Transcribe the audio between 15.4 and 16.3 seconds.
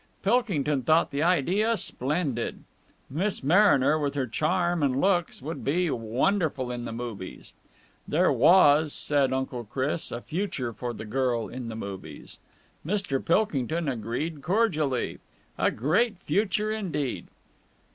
A great